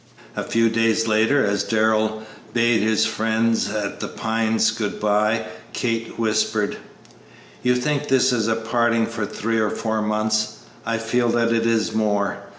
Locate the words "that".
11.33-11.53